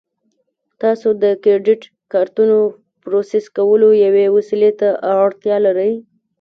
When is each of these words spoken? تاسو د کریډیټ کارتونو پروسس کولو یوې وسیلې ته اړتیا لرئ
تاسو 0.81 1.07
د 1.21 1.23
کریډیټ 1.43 1.81
کارتونو 2.13 2.57
پروسس 3.03 3.45
کولو 3.57 3.89
یوې 4.05 4.25
وسیلې 4.37 4.71
ته 4.79 4.87
اړتیا 5.23 5.57
لرئ 5.65 5.93